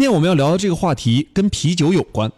[0.00, 2.32] 今天我们要聊的这个话题跟啤酒有关，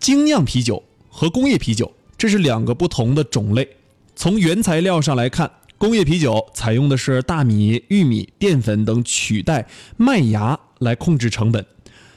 [0.00, 3.68] 精酿啤酒和工业啤酒这是两个不同的种类。
[4.16, 11.66] 从原材料上来看，工业啤酒采用的是大米、玉米、淀粉等取代麦芽来控制成本，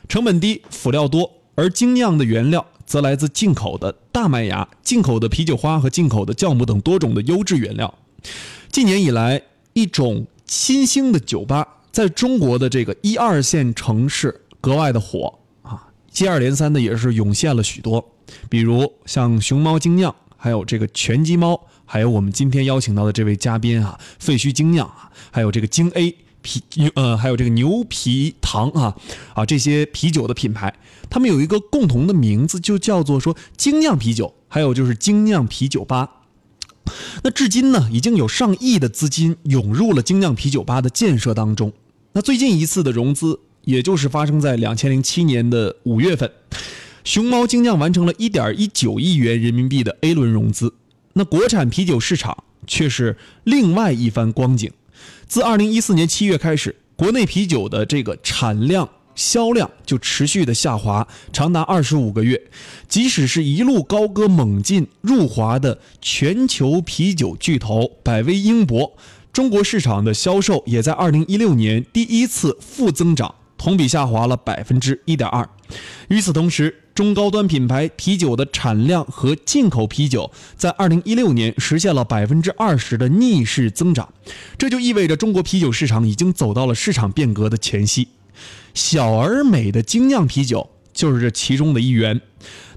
[0.08, 7.94] 成本低，辅料多；而精酿的原料则来自进口的大麦芽、进口的啤酒花和进口的酵母等多种的优质原料。
[8.72, 9.42] 近年以来，
[9.74, 18.14] 一种新兴的酒吧在中国的这个一二线城市格外的火啊，接二连三的也是涌现了许多，
[18.48, 26.62] 比如像熊猫精酿，还有这个拳击猫，还有我们今天邀请到的这位嘉宾啊，废墟精酿啊，还有这个精 A 啤
[26.96, 28.96] 呃，还有这个牛皮糖啊
[29.34, 30.74] 啊这些啤酒的品牌，
[31.10, 36.10] 他们有一个共同的名字，就叫做说精酿啤酒，还有就是精酿啤酒吧。
[37.24, 41.72] 那至今呢，已经有上亿的资金涌入了精酿啤酒吧的建设当中。
[42.14, 46.32] 那最近一次的融资，也就是发生在两千零七年的五月份，
[47.04, 50.74] 熊猫精酿完成了一点一九亿元人民币的 A 轮融资。
[51.14, 54.72] 那国产啤酒市场却是另外一番光景。
[55.28, 58.90] 自二零一四年七月开始，国内啤酒的这个产量。
[59.14, 62.42] 销量就持续的下滑，长达二十五个月。
[62.88, 68.94] 即使是一路高歌猛进入华的全球啤酒巨头百威英博，
[69.34, 75.48] 中国市场的销售也在二零一六年第一次负增长，同比下滑了百分之一点二。
[76.08, 84.12] 与此同时，中高端品牌啤酒的产量和进口啤酒在二零一六年实现了百分之二十的逆势增长，
[84.58, 88.08] 这就意味着中国啤酒市场已经走到了市场变革的前夕。
[88.74, 92.20] 小而美的精酿啤酒就是这其中的一员，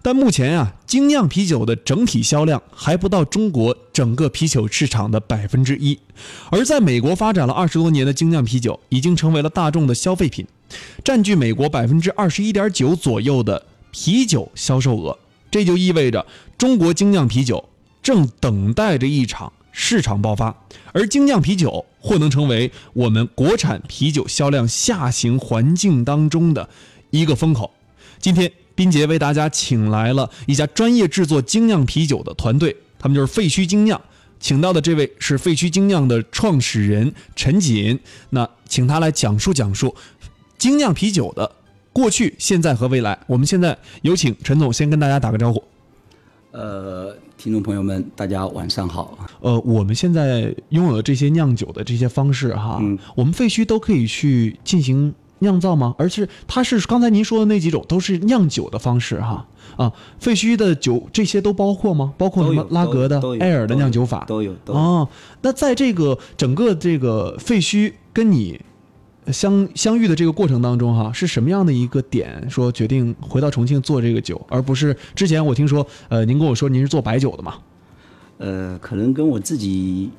[0.03, 5.99] 但目前啊，精酿啤酒的整体销量还不到中国整个啤酒市场的百分之一。
[6.51, 10.47] 而在美国发展了二十多年的精酿啤酒，已经成为了大众的消费品，
[11.05, 15.19] 占据美国百分之二十一点九左右的啤酒销售额。
[15.51, 16.27] 这就意味着
[16.59, 17.69] 中国精酿啤酒
[18.03, 19.53] 正等待着一场。
[19.77, 20.55] 市场爆发，
[20.93, 26.69] 而精酿啤酒或能成为我们国产啤酒销量下行环境当中的
[27.11, 27.73] 一个风口。
[28.21, 34.01] 今天，斌杰为大家请来了一家专业制作精酿啤酒的团队，他们就是废墟精酿，
[34.39, 37.99] 请到的这位是废墟精酿的创始人陈锦。
[38.31, 39.93] 那请他来讲述讲述
[40.59, 41.51] 精酿啤酒的
[41.93, 43.19] 过去、现在和未来。
[43.27, 45.63] 我们现在有请陈总先跟大家打个招呼。
[46.53, 47.15] 呃。
[47.37, 49.19] 听众朋友们，大家晚上好。
[49.41, 52.81] 呃，我们现在拥有的这些酿酒的这些方式哈，
[53.15, 55.95] 我们废墟都可以去进行酿造吗？
[55.99, 62.15] 而是它是刚才您说的那几种都是酿酒的方式哈啊，废墟的酒这些都包括吗？
[62.17, 64.55] 包括什么拉格的、艾尔的酿酒法都有。
[64.67, 65.07] 哦，
[65.43, 68.59] 那在这个整个这个废墟跟你。
[69.33, 77.55] 相相遇的这个过程当中，哈，是什么样的一个点说决定回到重庆做这个酒，而不是之前我听说，呃，您跟我说您是做白酒的嘛？
[78.39, 80.11] 呃，可能跟我自己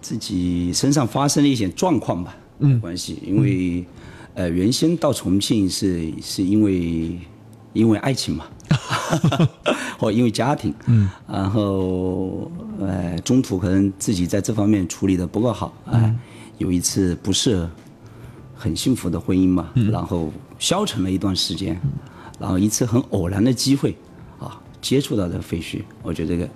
[0.00, 3.18] 自己身上发生了一些状况吧，嗯，关系。
[3.26, 3.84] 因为
[4.34, 7.18] 呃，原先到重庆是是因为
[7.74, 8.46] 因为爱情嘛，
[9.98, 12.50] 或因为家庭，嗯，然后
[12.80, 16.14] 呃，中途可能自己在这方面处理的不够好，哎。
[16.58, 17.68] 有一次不是
[18.54, 21.80] 很幸福的婚姻嘛，然后消沉了一段时间，
[22.38, 23.96] 然后一次很偶然的机会，
[24.40, 26.48] 啊，接触到这个废墟，我觉得这个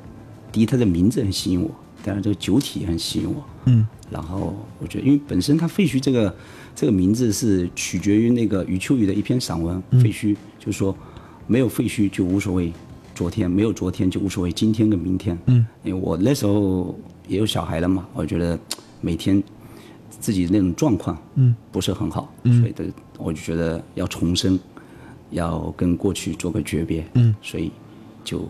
[0.51, 1.71] 第一它的名字很吸引我，
[2.05, 6.35] 当然这个酒体也很吸引我，嗯，然后我觉得因为本身它废墟这个
[6.75, 10.93] 这个名字是取决于那个余秋雨的一篇散文，废墟就是说
[11.47, 12.73] 没有废墟就无所谓
[13.15, 16.99] 昨天，没有昨天就无所谓今天跟明天，嗯，因为我那时候
[17.29, 18.59] 也有小孩了嘛，我觉得
[19.01, 19.41] 每天。
[20.21, 22.85] 自己那种状况，嗯，不是很好，嗯，所以的
[23.19, 24.59] 我就觉得要重生，
[25.31, 27.71] 要跟过去做个诀别，嗯，所以
[28.25, 28.49] 就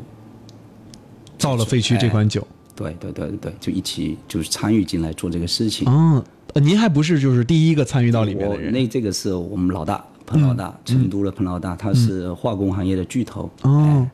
[1.39, 5.87] 造了废墟这款酒，对对对对对，就一起就是参与进来做这个事情。
[5.89, 6.23] 嗯，
[6.55, 8.73] 您还不是就是第一个参与到里面的人？
[8.73, 13.51] 那这个是我们老大彭老大，成都的彭老大，他是化工行业的巨头。
[13.63, 14.09] 哦，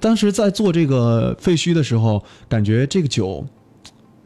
[0.00, 3.44] 当时在做这个废墟的时候，感觉这个酒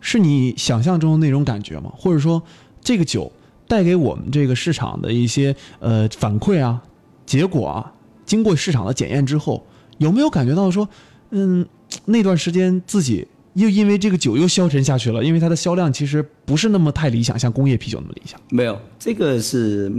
[0.03, 1.91] 是你想象中的那种感觉吗？
[1.97, 2.43] 或者说？
[2.85, 3.31] 这个酒
[3.69, 6.83] 带给我们这个市场的一些呃反馈啊，
[7.25, 7.93] 结果啊，
[8.27, 9.65] 经过市场的检验之后，
[9.99, 10.89] 有没有感觉到说，
[11.31, 11.65] 嗯，
[12.07, 15.23] 那段时间自己又因为这个酒又消沉下去了？
[15.23, 18.41] 因为它的销量其实不是那么太理想，像工业啤酒那么理想。
[18.51, 19.93] 没有，这个是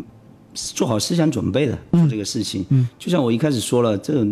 [0.54, 2.66] 做好思想准备的做这个事情。
[2.68, 4.28] 嗯，就像我一开始说了，这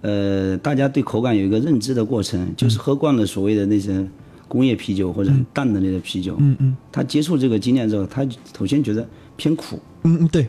[0.00, 4.04] 呃，大家对口感有一个认知的过程，就是喝惯了所谓的那些。
[4.48, 8.26] 工业啤酒或者很淡的那个啤酒，嗯嗯，他接触这个精酿之后，他
[8.58, 9.06] 首先觉得
[9.36, 10.48] 偏苦，嗯嗯对，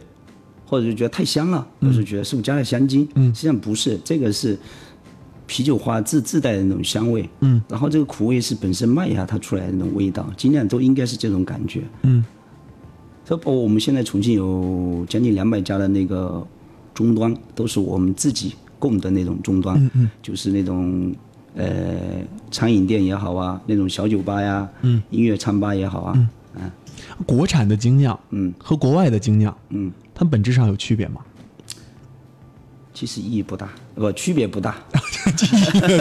[0.65, 3.07] 或者就觉得太香了，或者是觉得是不是加了香精？
[3.15, 4.57] 嗯，实际上不是，这个是
[5.45, 7.27] 啤酒花自自带的那种香味。
[7.41, 11.83] 嗯，然后这个苦味是本身麦芽它出来的那种味道，精酿都应该是这种感觉。
[12.03, 12.23] 嗯，
[13.25, 16.45] 这包括我们现在重庆有将近两百家的那个
[16.93, 19.75] 终端，都是我们自己供的那种终端。
[19.83, 21.13] 嗯嗯，就是那种
[21.55, 21.97] 呃
[22.51, 26.71] 餐饮店也好啊，那种小酒吧呀，嗯，音乐餐吧也好啊，嗯，
[27.25, 31.21] 国产的精酿，嗯，和国外的精酿，嗯，它们本质上有区别吗？
[32.93, 34.75] 其实意义不大，不区别不大。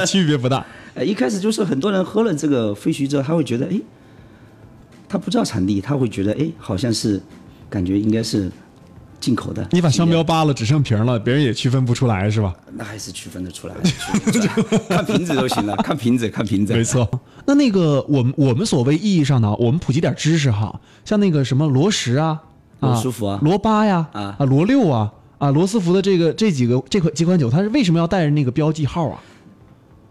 [0.06, 0.64] 区别不大。
[0.94, 3.80] 呃，一开始就是很多人喝了这个废墟之后，他会觉得，哎，
[5.08, 7.20] 他不知道产地，他会觉得，哎，好像是，
[7.70, 8.50] 感觉应该是
[9.20, 9.66] 进口的。
[9.72, 12.54] 你把商标扒了，只剩瓶了，别人也区分不出来，是吧？
[12.72, 13.74] 那还是区分得出来，
[14.88, 16.72] 看瓶子都行了， 看瓶子，看瓶子。
[16.72, 17.08] 没错。
[17.46, 22.40] 那那个我们我们所谓意义上的，我们普及点知识哈，像那个什么罗十啊，
[22.80, 29.20] 罗斯福啊罗八呀，啊啊罗六啊，啊罗斯福的这个这几个这款几款酒，它是为什么要带着那个标记号啊？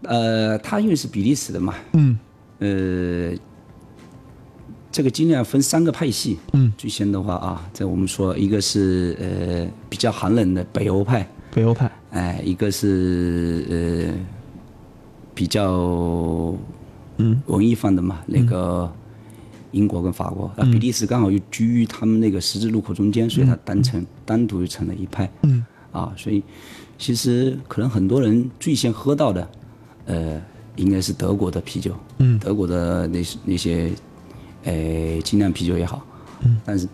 [0.02, 2.18] 呃，它因为是比利时的嘛，嗯
[2.60, 3.32] 呃，
[4.90, 6.38] 这个尽量分三个派系。
[6.52, 14.14] 嗯，最先的话啊，在我们说一个是呃比较寒冷的北欧派，北欧派，哎，一个是呃
[15.34, 15.72] 比较
[17.18, 17.40] 嗯。
[17.46, 18.90] 文艺范的嘛，那个
[19.72, 25.30] 英国跟法国，啊，比利时刚好又居于他们那个十字路口中间，所以它单成单独成了一派。
[25.42, 25.64] 嗯。
[25.90, 26.42] 啊，所以
[26.98, 29.48] 其实可能很多人最先喝到的，
[30.04, 30.40] 呃，
[30.76, 32.38] 应该是德国的啤酒，嗯。
[32.38, 33.90] 德国的那些那些，
[34.68, 36.04] 呃，精酿啤酒也好，
[36.42, 36.86] 嗯，但是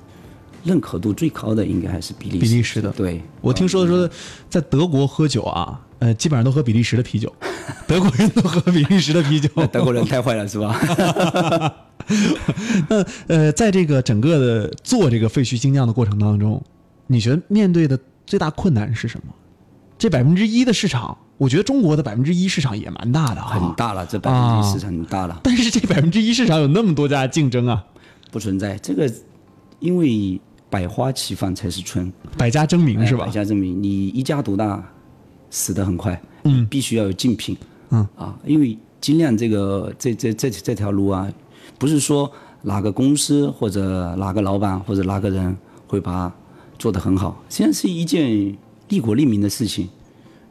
[0.63, 4.09] 认可度最高的应该还是比利比利时的对，我听说说
[4.49, 7.35] 在德国喝酒啊，呃，基本上都喝比利时的啤酒，
[7.89, 9.49] 德国人都喝比利时的啤酒。
[9.73, 10.79] 德国人太坏了是吧？
[12.89, 16.63] 那呃，在这个整个的做这个废墟精酿的过程当中，
[17.09, 19.35] 你觉得面对的最大困难是什么？
[19.99, 27.85] 这百分之一的市场，我觉得中国的百分之一市场也蛮大的啊，很大了，这百分之一市场很大了，但是这百分之一市场有那么多家竞争啊，
[28.31, 28.77] 不存在。
[28.79, 29.13] 这个，
[29.81, 30.41] 因为
[30.71, 33.25] 百花齐放才是春，百家争鸣是吧？
[33.25, 33.33] 哎百？
[33.33, 34.83] 家争鸣，你一家独大，
[35.51, 36.21] 死得很快。
[36.45, 37.57] 嗯，必须要有竞品。
[37.91, 38.07] 嗯。
[38.17, 41.29] 啊，因为精酿这个这这这这条路啊，
[41.79, 42.31] 不是说
[42.63, 45.57] 哪个公司或者哪个老板或者哪个人
[45.89, 46.35] 会把它
[46.79, 48.57] 做得很好，实际上是一件
[48.89, 49.89] 利国利民的事情。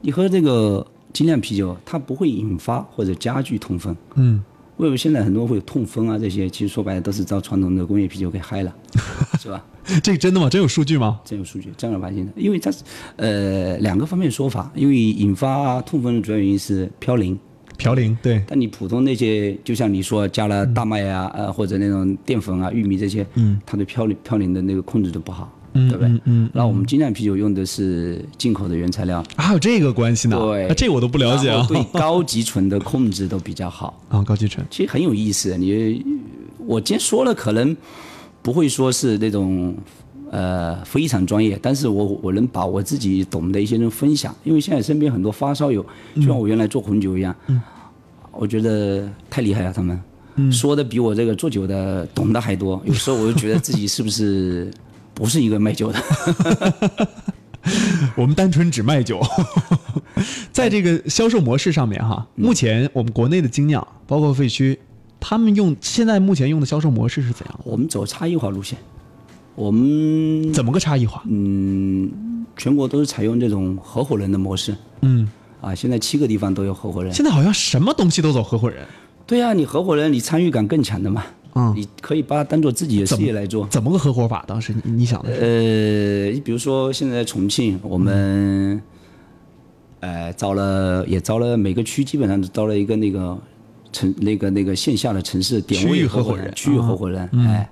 [0.06, 3.96] 你喝这个精酿啤酒，它不会引发或者加剧痛风。
[4.16, 4.44] 嗯，
[4.76, 6.20] 为什么现在很多会有痛风啊？
[6.20, 8.76] 这些其实说白了都是遭传统的工业啤酒给害了，
[9.40, 9.66] 是吧？
[10.04, 10.50] 这个真的吗？
[10.50, 11.22] 真有数据吗？
[11.24, 12.84] 真有数据，正儿八经的，因为它是
[13.16, 17.38] 呃两个方面说法，因为引发痛风的主要原因是嘌呤，
[17.78, 26.10] 嘌呤对，但你普通那些，就像你说加了大麦啊，呃或者那种淀粉啊、玉米这些，嗯，它对嘌呤嘌呤的那个控制都不好，嗯对不对？
[26.10, 30.38] 嗯嗯那我们精酿啤酒用的是进口的原材料，还有这个关系呢？
[30.38, 31.66] 对啊这我都不了解啊。
[31.68, 35.58] 对高级醇的控制都比较好， 啊，高级醇，其实很有意思。
[35.58, 36.04] 你
[36.60, 37.76] 我今天说了，可能
[38.42, 39.76] 不会说是那种
[40.32, 45.86] 呃非常专业，但是我我能把我自己懂的一些人分享，因为现在身边很多发烧友，
[46.16, 47.62] 就像我原来做红酒一样，嗯
[48.32, 50.00] 我觉得太厉害了，他们。
[50.52, 54.72] 说的比我这个做酒的懂得还多，有时候我就觉得自己是不是
[55.14, 56.00] 不是一个卖酒的？
[58.16, 59.22] 我们单纯只卖酒，
[60.52, 64.78] 在这个销售模式上面哈，嗯目前我们国内的精酿，包括废墟，
[65.20, 67.64] 他们用现在目前用的销售模式是怎样的？
[67.64, 68.78] 我们走差异化路线，
[69.56, 71.24] 我们怎么个差异化？
[71.26, 75.30] 嗯，全国都是采用这种合伙人的模式嗯，
[75.62, 77.14] 啊，现在七个地方都有合伙人。
[77.14, 78.86] 现在好像什么东西都走合伙人，
[79.26, 81.24] 对呀、你合伙人，你参与感更强的嘛。
[81.56, 83.68] 嗯你可以把它当做自己的事业来做。
[83.68, 84.44] 怎么个合伙法？
[84.48, 85.42] 当时你你想的是？
[85.42, 88.82] 呃，你比如说现在重庆，我们
[90.00, 93.38] 呃招了也招了每个区基本上都招了一个那个
[93.92, 97.70] 城那个那个线下的城市点位合伙人区域合伙人，哎。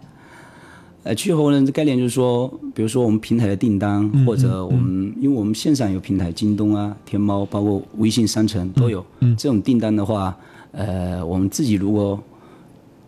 [1.03, 9.03] 呃，区域合伙人的概念就是说，比如说我们平台的订单，或者我们，因为我们线上有平台，京东啊、天猫，包括微信商城都有。
[9.35, 10.37] 这种订单的话，
[10.73, 12.21] 呃，我们自己如果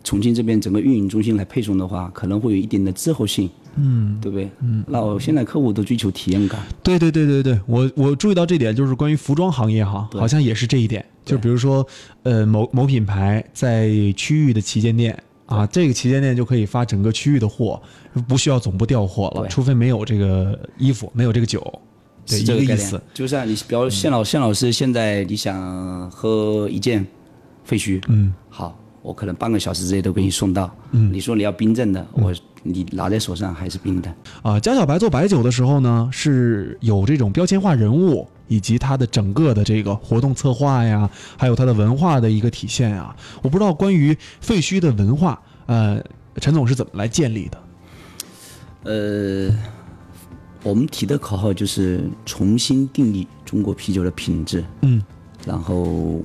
[0.03, 4.49] 重庆这边整个运营中心来配送的话，可能会有一定的滞后性，嗯，对不对？
[4.61, 11.03] 嗯，那我现在客户都追求体验感，对对对对对，我我注意到这点，就是关于服装行业哈，好像也是这一点。
[11.23, 11.87] 就比如说，
[12.23, 17.81] 呃，某某品牌在区域的旗舰店啊，这个旗舰店就可以发整个区域的货，
[18.27, 21.61] 不需要总部调货了，除非没有这个衣服，没有这个酒，
[22.27, 23.01] 对，这个意思。。
[23.13, 27.07] 就像你，比如谢老谢老师，现在你想喝一件
[27.63, 30.73] 废墟，嗯，好，我可能半个小时之内都给你送到。
[30.91, 32.33] 嗯，你说你要冰镇的，我
[32.63, 34.11] 你拿在手上还是冰的。
[34.41, 43.13] 啊，江小白做白酒的时候呢，是有这种标签化人物，以及它的整个的这个活动策划呀，还有它的文化的一个体现啊。
[43.41, 46.01] 我不知道关于废墟的文化，呃，
[46.37, 47.59] 陈总是怎么来建立的？
[48.85, 49.57] 呃，
[50.63, 55.03] 我们提的口号就是重新定义中国啤酒的品质，嗯，
[55.45, 56.23] 然后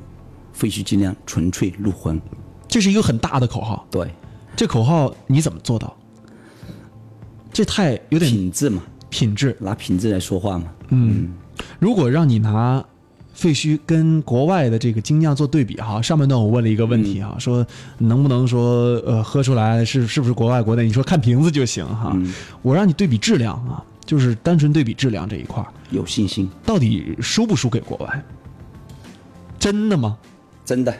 [0.52, 2.20] 废墟尽量纯粹入魂。
[2.68, 3.84] 这是一个很大的口号。
[3.90, 4.08] 对，
[4.54, 5.96] 这口号你怎么做到？
[7.52, 9.56] 这太有点品质嘛，品质。
[9.58, 10.66] 拿品质来说话嘛。
[10.90, 11.32] 嗯，
[11.80, 12.84] 如果让你拿
[13.32, 17.66] 废墟跟国外的这个精酿做对比哈，上半段我问了一个问题哈，说
[17.98, 20.84] 能不能说呃喝出来是是不是国外国内？
[20.84, 22.16] 你说看瓶子就行哈。
[22.62, 26.48] 我让你对比质量啊，就是单纯对比质量这一块，有信心。
[26.64, 28.24] 到底输不输给国外？
[29.58, 30.16] 真的吗？
[30.64, 30.94] 真的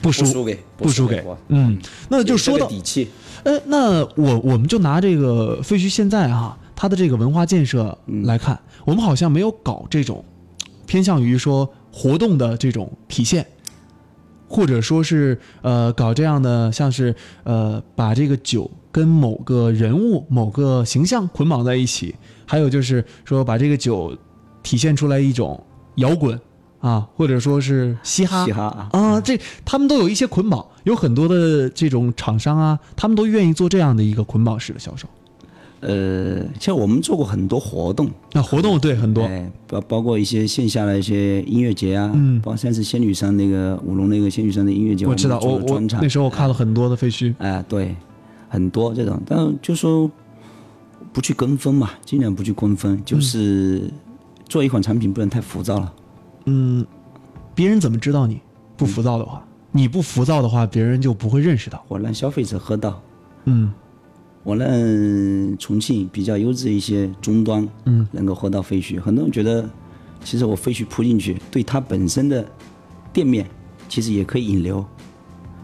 [0.00, 3.08] 不输输给不输给嗯，那就说到底气。
[3.44, 10.24] 呃，那我我们就拿这个废墟现在哈，它的这个文化建设来看，我们好像没有搞这种
[10.86, 13.44] 偏向于说活动的这种体现，
[14.48, 22.14] 或者说是呃搞这样的像是呃把这个酒跟某个人物、某个形象捆绑在一起，
[22.46, 24.16] 还有就是说把这个酒
[24.62, 25.60] 体现出来一种
[25.96, 26.40] 摇滚
[26.82, 28.44] 啊，或者说是嘻哈。
[28.44, 28.64] 嘻哈。
[28.64, 35.08] 啊啊，这他们都有一些捆绑，有很多的这种厂商啊，他们都愿意做这样的一个捆绑式的销售。
[35.80, 42.40] 呃，像我们做过很多活动，那活动对很多，哎，包包括一些线下的一些音乐节啊，嗯。
[42.40, 47.96] 包括上次仙女山那个五龙那个仙女山的音乐节，我知道，我我那时候我看了很多的废墟，哎，对，
[48.48, 50.08] 很多这种，但就说
[51.12, 53.90] 不去跟风嘛，尽量不去跟风，就是
[54.48, 55.92] 做一款产品不能太浮躁了。
[56.46, 56.86] 嗯，
[57.54, 58.40] 别人怎么知道你
[58.76, 59.44] 不浮躁的话？
[59.70, 61.82] 你不浮躁的话，别人就不会认识到。
[61.88, 63.00] 我让消费者喝到，
[63.44, 63.72] 嗯
[64.44, 64.68] 我让
[65.56, 69.00] 重庆比较优质一些终端，嗯，能够喝到废墟。
[69.00, 69.64] 很多人觉得，
[70.24, 72.44] 其实我废墟铺进去，对它本身的
[73.12, 73.46] 店面
[73.88, 74.84] 其实也可以引流。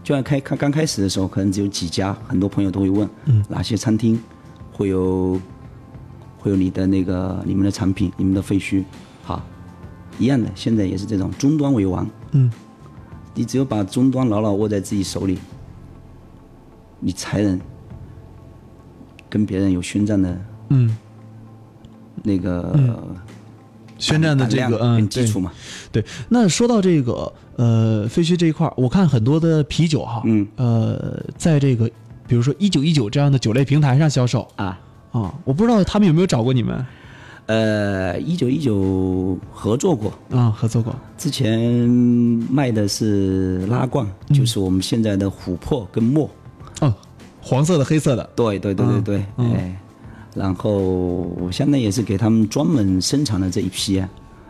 [0.01, 4.17] 就像开刚刚开始的时候，可能只有几家，很多朋友都会问，嗯，哪些餐厅
[4.71, 5.39] 会有
[6.39, 8.83] 会有你的那个你们的产品，你们的废墟，
[9.21, 9.45] 好，
[10.19, 12.51] 一样的，现在也是这种终端为王，嗯。
[13.35, 15.39] 你只有把终端牢牢握在自己手里，
[16.99, 17.57] 你才能
[19.29, 20.37] 跟别人有宣战的
[20.69, 20.97] 嗯，
[22.21, 22.77] 那个、
[23.97, 25.53] 宣战的这个嗯基础嘛。
[25.89, 26.03] 对。
[26.27, 30.45] 那说到这个呃废墟这一块儿，我看很多的啤酒哈，嗯。
[30.57, 31.89] 呃，在这个
[32.27, 34.45] 比如说一九一九这样的酒类平台上销售。
[34.57, 34.77] 啊，
[35.11, 36.85] 啊，我不知道他们有没有找过你们
[37.49, 40.95] 呃，一九一九合作过，啊，合作过。
[41.17, 41.59] 之前
[42.47, 46.29] 卖的是拉罐，嗯就是我们现在的琥珀跟墨。
[46.81, 46.93] 哦，
[47.41, 49.81] 黄色的、黑色的，对对对对对，嗯哎，
[50.35, 54.07] 然后我相当于也是给他们专门生产的这一批啊。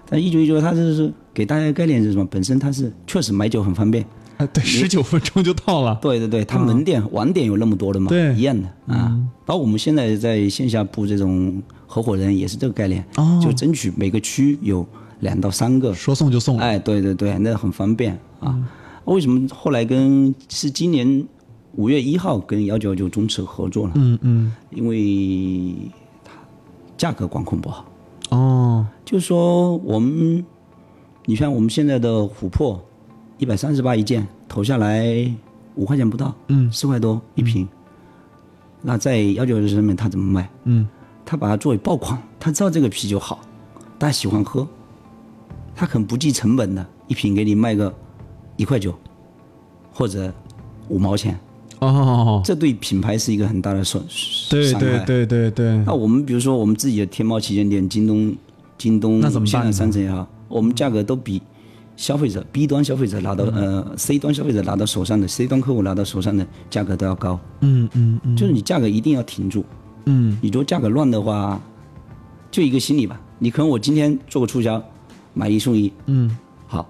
[0.09, 2.25] 但一九一九它就是给大家的概念是什么？
[2.25, 4.05] 本身它是确实买酒很方便。
[4.35, 5.97] 啊，对，十九分钟就到了。
[6.01, 9.17] 对对对，他门店、网点有那么多的嘛，嗯对嗯一样的啊。
[9.45, 14.85] 包括我们现在在线下布这种合伙人也是这个概念，哦就争取每个区有
[15.21, 15.91] 两到三个。
[15.91, 16.59] 说送就送。
[16.59, 18.55] 哎，对对对，那很方便啊。
[19.05, 21.25] 为什么后来跟是今年
[21.77, 23.93] 五月一号跟幺九幺九中驰合作了？
[23.95, 25.73] 嗯嗯，因为
[26.23, 26.33] 它
[26.95, 27.85] 价格管控不好，
[28.29, 30.45] 哦，就是说我们，
[31.25, 32.79] 你像我们现在的琥珀，
[33.39, 35.33] 一百三十八一件，投下来
[35.73, 37.67] 五块钱不到，嗯四块多一瓶。
[38.83, 40.47] 那在幺九幺九上面他怎么卖？
[40.65, 40.87] 嗯
[41.29, 43.39] 他把它作为爆款，他知道这个啤酒好，
[43.99, 44.67] 大家喜欢喝，
[45.75, 47.93] 他很不计成本的，一瓶给你卖个
[48.57, 48.91] 一块九，
[49.93, 50.33] 或者
[50.87, 51.39] 五毛钱，
[51.81, 54.03] 哦，这对品牌是一个很大的损
[54.49, 55.05] 对伤害。
[55.05, 55.51] 对对对。
[55.51, 58.35] 对那，我们比如说我们自己的天猫旗舰店、京东、
[58.75, 59.71] 京东那怎么办呢？
[59.71, 61.39] 现在商城也好，我们价格都比
[61.95, 68.35] 消费者 B 端消费者拿到、呃 C 端消费者拿到手上的 C 端客户拿到手上的价格都要高，嗯嗯嗯。
[68.35, 69.63] 就是你价格一定要挺住。
[70.05, 70.37] 嗯。
[70.41, 71.59] 你如果价格乱的话，
[72.51, 74.81] 就一个心理吧，你可能我今天做个促销，
[75.33, 76.35] 买一送一，嗯，
[76.67, 76.87] 好，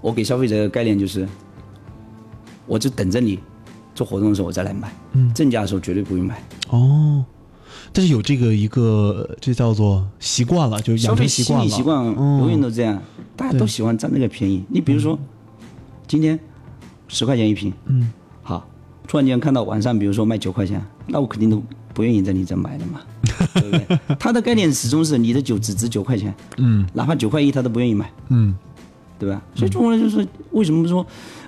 [0.00, 1.26] 我给消费者的概念就是，
[2.66, 3.38] 我就等着你
[3.94, 5.32] 做活动的时候我再来买，嗯。
[5.32, 6.42] 正价的时候绝对不会买。
[6.70, 7.24] 哦，
[7.92, 11.64] 但是有这个一个这叫做习惯了，就养成习惯了。
[11.64, 13.02] 理习惯嗯永远都这样，
[13.34, 14.62] 大家都喜欢占这个便宜。
[14.68, 15.18] 你比如说，
[16.06, 16.38] 今天
[17.08, 18.12] 十块钱一瓶，嗯，
[18.42, 18.68] 好，
[19.08, 21.60] 突然间看到晚上比如说卖九块钱，那我肯定都
[21.94, 23.00] 不愿意在你这买的嘛，
[23.54, 23.98] 对不对？
[24.20, 28.54] 他的概念始终是你的酒只值九块钱，嗯哪怕九块一他都不愿意买，嗯
[29.18, 29.42] 对吧？
[29.54, 31.04] 所以中国人就是为什么说，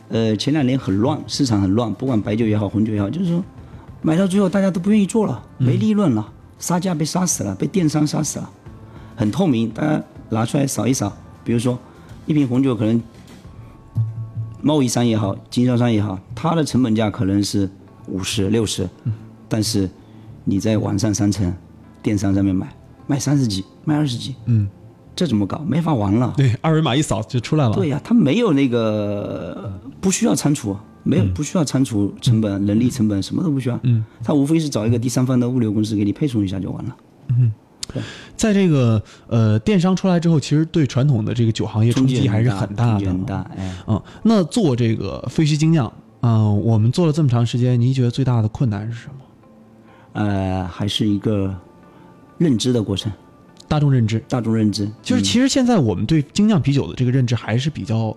[0.08, 3.44] 呃，前两年很乱，市场很乱，不管白酒也好，红酒也好，就是说
[4.02, 8.50] 买到最后大家都不愿意做了，没利润了，杀价被杀死了，被电商杀死了，
[9.14, 11.14] 很透明，大家拿出来扫一扫。
[11.44, 11.78] 比如说，
[12.26, 13.00] 一瓶红酒可能
[14.62, 17.68] 贸易商也好，经销商也好，它的成本价可能是
[18.08, 18.88] 五十六十，
[19.48, 19.88] 但是
[20.44, 21.52] 你在网上商城、
[22.02, 22.74] 电商上面买，
[23.06, 24.68] 卖三十几，卖二十几，嗯，
[25.16, 25.58] 这怎么搞？
[25.66, 26.32] 没法玩了。
[26.36, 27.74] 对，二维码一扫就出来了。
[27.74, 33.78] 对呀、它没有那个不需要仓储，没有不需要仓储成本、人力成本，什么都不需要。
[33.84, 36.96] 嗯，它无非是找一个第三方的物流公司给你配送一下就完了。
[38.36, 43.06] 在这个呃电商出来之后，其实对传统的这个酒行业冲击还是很大的。
[43.06, 49.14] 很大，哎，嗯，那做这个废墟精酿，嗯、我们做了这么长时间，您觉得最大的困难是什么？
[50.12, 51.54] 呃，还是一个
[52.36, 53.12] 认知的过程，
[53.68, 58.10] 大众认知，大众认知就是其实现在我们对精酿啤酒的这个认知还是比较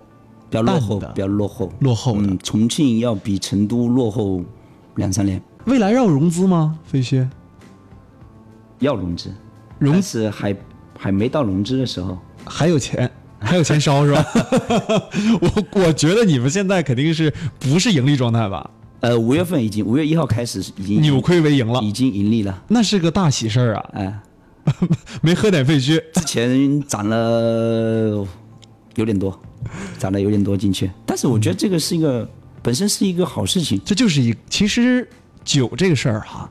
[0.50, 1.72] 比较落后，的比较落后。
[1.80, 2.26] 落后的。
[2.26, 4.42] 嗯，重庆要比成都落后
[4.96, 6.78] 两三年，未来要融资吗？
[6.84, 7.28] 飞靴
[8.80, 9.32] 要融资，
[9.84, 10.56] 融资还
[10.98, 12.18] 还没到融资的时候。
[12.46, 14.24] 还有钱，还有钱烧是吧？
[15.40, 18.70] 我我觉得你们现在肯定是不是盈利状态吧？
[19.00, 22.62] 呃，五月份已经，五月一号开始已经扭亏为盈了，已经盈利了。
[22.68, 23.90] 那是个大喜事儿啊！
[23.92, 24.20] 哎，
[25.20, 28.26] 没喝点废墟，之前涨了
[28.96, 29.38] 有点多，
[29.98, 32.26] 涨了有点多进去，但是我觉得这个是一个
[32.62, 33.80] 本身是一个好事情。
[33.84, 35.06] 这就是一其实
[35.44, 36.48] 酒这个事儿哈，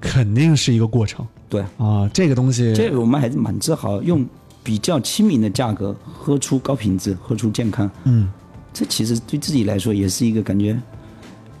[0.00, 2.08] 肯定是一个过程对，啊。
[2.14, 4.26] 这个东西，这个我们还是蛮自豪，用
[4.62, 7.90] 比较亲民的价格喝出高品质，喝出健康。
[8.04, 8.30] 嗯，
[8.72, 10.80] 这其实对自己来说也是一个感觉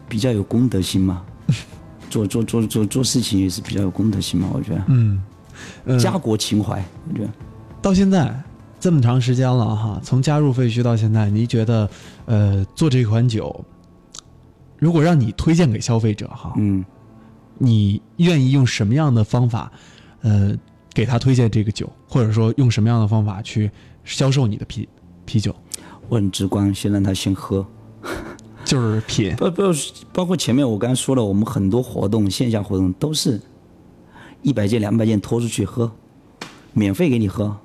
[0.08, 1.22] 比较有公德心嘛。
[2.10, 5.22] 做做做做做事情也是比较有公德心嘛，我觉得，嗯，
[5.84, 7.30] 呃家国情怀，我觉得。
[7.80, 8.34] 到现在
[8.80, 11.88] 这么长时间了哈，从加入废墟到现在，你觉得
[12.26, 13.64] 呃做这款酒，
[14.78, 16.84] 如果让你推荐给消费者哈，嗯，
[17.62, 19.70] 你愿意用什么样的方法，
[20.22, 20.56] 呃，
[20.94, 23.70] 给他推荐这个酒，或者说用什么样的方法去
[24.02, 24.88] 销售你的啤
[25.26, 25.54] 啤酒？
[26.08, 27.64] 我很直观，先让他先喝。
[28.64, 29.62] 就是品，不不，
[30.12, 33.40] 包括前面我刚才说了，我们很多活动，线下活动都是
[34.42, 35.90] 一百件、两百件拖出去喝，
[36.72, 37.56] 免费给你喝，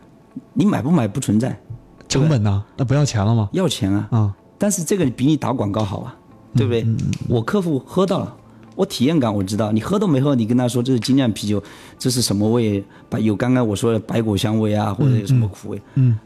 [0.54, 1.60] 你买不买不存在，
[2.08, 2.64] 成本呢？
[2.76, 3.48] 那不要钱了吗？
[3.52, 4.08] 要钱啊。
[4.10, 6.16] 啊，但是这个比你打广告好啊，
[6.54, 6.86] 对不对？
[7.28, 8.36] 我客户喝到了，
[8.74, 11.62] 我体验感我知道，你喝都没喝，你跟他说这是精酿啤酒，
[11.98, 12.82] 这是什么味？
[13.08, 16.18] 白有刚刚我说的白果香味啊，或者有什么苦味，嗯，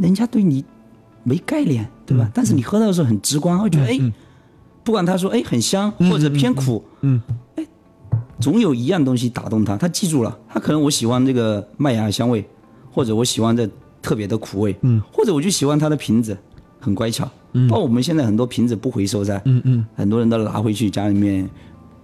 [0.00, 0.64] 人家对你
[1.22, 2.30] 没概念，对吧？
[2.34, 4.12] 但是你喝到的时候很直观，会觉得哎，
[4.84, 7.20] 不管他说哎很香或者偏苦，嗯，
[7.56, 7.66] 哎，
[8.40, 12.44] 总有一样东西打动他，他记住了，他可能我喜欢这个麦芽香味，
[12.92, 13.68] 或者我喜欢这
[14.00, 16.36] 特别的苦味，嗯，或者我就喜欢它的瓶子
[16.80, 19.86] 很乖巧，嗯，包括我们现在很多瓶子不回收噻，嗯嗯。
[19.96, 21.48] 很多人都拿回去家里面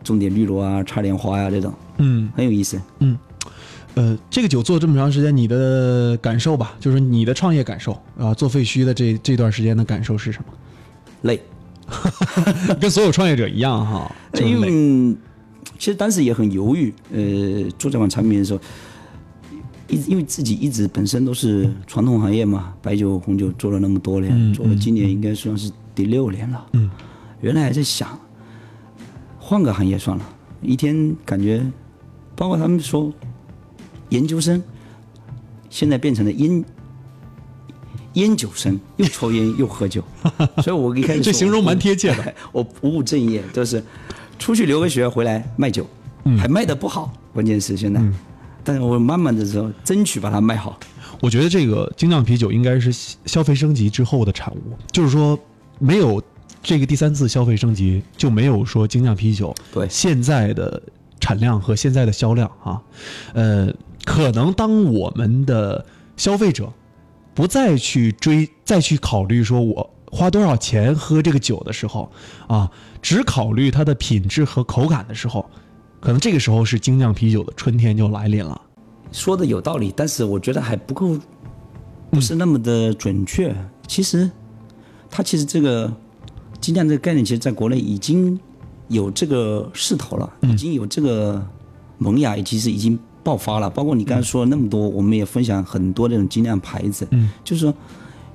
[0.04, 2.80] 种点绿萝啊，插点花呀、这种，嗯，很有意思。
[3.00, 3.18] 嗯
[3.94, 10.52] 呃，这个酒做这么长时间，你的感受吧，就是你的创业感受啊，做废墟的这这段时间的感受是什么？
[11.22, 11.40] 累，
[12.80, 14.68] 跟所有创业者一样哈，就 是因累。
[14.68, 15.16] 为
[15.78, 18.60] 其实当时也很犹豫，呃，做这款产品的时候，
[19.88, 26.66] 一因为自己一直本身都是传统行业嘛，白酒、红酒做了那么多年，做了今年应该算是第六年了。
[26.72, 26.90] 嗯，
[27.40, 28.18] 原来还在想
[29.46, 30.24] 换个行业算了，
[30.62, 31.62] 一天感觉，
[32.35, 33.12] 包括他们说
[34.09, 34.62] 研究生，
[35.68, 36.64] 现在变成了烟
[38.14, 40.02] 烟酒生，又抽烟又喝酒，
[40.64, 42.35] 所以我一开始这形容蛮贴切的。
[42.52, 43.85] 我不务正业，就是
[44.38, 45.87] 出去留个学回来卖酒，
[46.24, 48.02] 嗯还卖的不好，关键是现在，
[48.64, 50.80] 但是我慢慢的时候争取把它卖好。
[51.20, 52.90] 我觉得这个精酿啤酒应该是
[53.26, 55.38] 消费升级之后的产物，就是说
[55.78, 56.22] 没有
[56.64, 60.83] 这个第三次消费升级，就没有说精酿啤酒对现在的
[61.20, 62.83] 产量和现在的销量啊。
[63.35, 63.70] 呃，
[64.05, 65.85] 可能当我们的
[66.16, 66.72] 消费者
[67.35, 72.11] 不再去追、再去考虑说我花多少钱喝这个酒的时候
[72.46, 72.70] 啊，
[73.03, 75.44] 只考虑它的品质和口感的时候，
[76.00, 78.59] 可能这个时候是精酿啤酒的春天就来临了。
[79.12, 81.18] 说的有道理，但是我觉得还不够，
[82.11, 83.55] 不是那么的准确。
[83.87, 84.31] 其实，
[85.11, 85.92] 它其实这个
[86.64, 88.40] 精酿这个概念，其实在国内已经
[88.88, 91.46] 有这个势头了，已经有这个
[91.98, 93.68] 萌芽，其实已经爆发了。
[93.68, 97.74] 包括你刚才说了那么多，我们也分享很多这种精酿牌子，嗯，就是说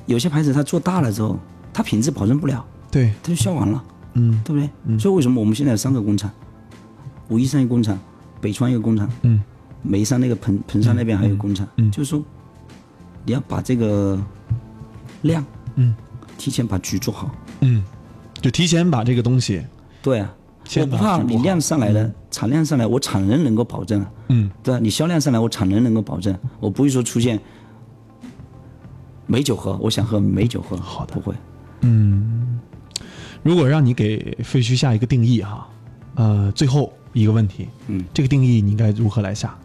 [0.06, 1.40] 有些牌子它做大了之后，
[1.74, 3.84] 它品质保证不了，对，它就销完了。
[4.14, 4.40] 嗯。
[4.46, 5.00] 对不对？
[5.00, 6.30] 所以为什么我们现在有三个工厂，
[7.30, 7.98] 武夷山一个工厂，
[8.40, 9.42] 北川一个工厂，嗯，
[9.82, 11.90] 眉山那个彭彭山那边还有工厂，嗯。
[11.90, 12.24] 就是说
[13.26, 14.20] 你要把这个
[15.24, 15.44] 量，
[15.76, 15.96] 嗯，
[16.38, 17.32] 提前把局做好。
[17.62, 17.84] 嗯，
[18.42, 19.64] 就提前把这个东西
[20.02, 20.34] 对啊，
[20.78, 24.12] 我不怕你量上来了，产量上来，我产能能够保证啊。
[24.30, 24.80] 嗯，对啊？
[24.80, 27.40] 你销量上来，我产能能够保证，我不会说出现
[29.26, 31.36] 美酒喝，我想喝美酒喝，好的不会。
[31.82, 32.60] 嗯，
[33.44, 35.68] 如果让你给废墟下一个定义哈，
[36.16, 39.58] 呃，最后一个问题，嗯，这个定义你应该如何来下？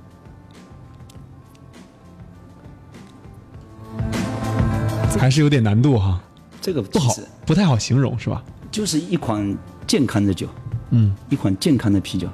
[5.19, 6.21] 还是有点难度哈，
[6.61, 7.15] 这个不好，
[7.47, 8.43] 不太好形容是吧？
[8.75, 9.57] 就是一款
[9.87, 10.49] 健康的酒，
[10.91, 12.27] 嗯，一款健康的啤酒，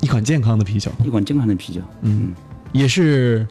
[0.00, 1.80] 一款健康的啤酒，一款健康的啤酒。
[2.02, 2.32] 嗯，
[2.70, 3.44] 也是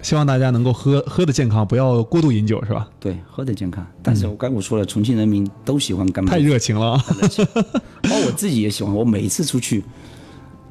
[0.00, 2.88] 希望大家能够喝喝的健康，不要过度饮酒是吧？
[3.00, 3.84] 对，喝的健康。
[4.04, 7.04] 但是我刚我说了，重庆人民都喜欢干杯，太热情了啊！
[8.02, 8.94] 包括我自己也喜欢。
[8.94, 9.82] 我每一次出去，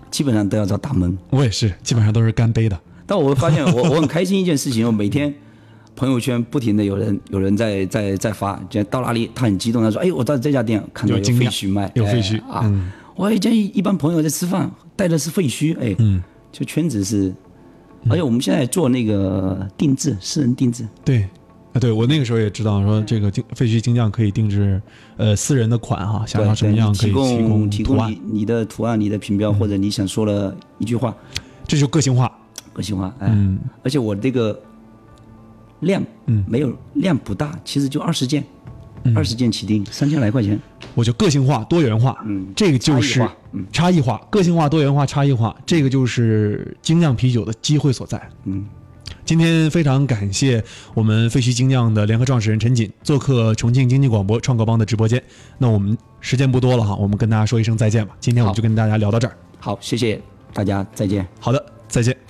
[0.10, 1.18] 基本上都要找大门。
[1.32, 2.80] 我也是，基本上都是干杯的。
[3.06, 5.36] 但我会发现我我很开心一件事情，我每天
[5.98, 12.92] 朋友圈不停的有人有人在在在发，就到哪里他很激动，他说：“哎，我到这家店看到有废墟卖，有废墟哎啊！”嗯。
[13.16, 17.34] 我以前一般朋友在吃饭带的是废墟，哎，嗯，就圈子是，
[18.08, 21.28] 而且我们现在做那个定制，私人定制，对，
[21.74, 24.80] 啊，对我那个时候也知道说这个精废墟精匠可以定制
[25.18, 31.16] 呃私人的款哈，想要什么样可以提供提供你，你的图案、你的品标或者你想说的一句话，
[31.68, 32.32] 这就个性化。
[32.72, 33.58] 个性化，哎，嗯。
[33.84, 34.62] 而且我这个
[35.82, 38.44] 量，嗯没有量不大，其实就二十件，
[39.16, 40.60] 二十件起订，三千来块钱，
[40.96, 43.28] 我就个性化、多元化，嗯这个就是
[43.72, 48.22] 差异化个性化、多元化、差异化，这个就是精酿啤酒的机会所在。
[48.46, 48.68] 嗯，
[49.24, 50.64] 今天非常感谢
[50.94, 55.22] 我们废墟精酿的联合创始人陈锦做客重庆经济广播创客帮的直播间。
[55.58, 58.16] 那我们时间不多了哈，我们跟大家说一声再见吧。
[58.20, 59.38] 今天我们就跟大家聊到这儿。
[59.60, 60.22] 好，谢谢
[60.54, 61.26] 大家，再见。
[61.40, 62.27] 好的，再见。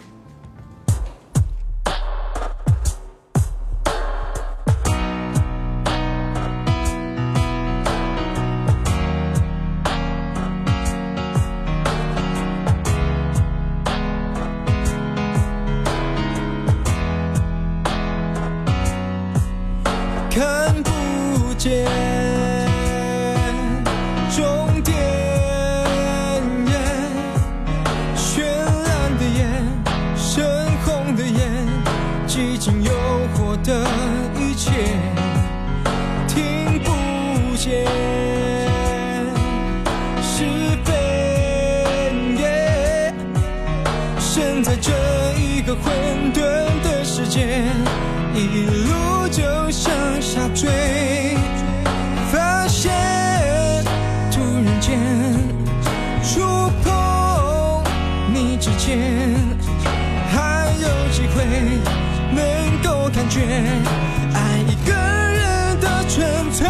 [32.67, 32.91] 经诱
[33.33, 33.87] 惑的
[34.37, 34.71] 一切，
[36.27, 37.85] 听不见
[40.21, 40.43] 是
[40.83, 40.93] 非。
[44.19, 44.91] 身在这
[45.39, 45.93] 一个混
[46.33, 46.41] 沌
[46.83, 47.63] 的世界，
[48.35, 49.89] 一路就向
[50.21, 50.67] 下坠，
[63.39, 66.67] 爱一个人的纯粹，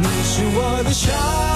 [0.00, 1.55] 你是我的小。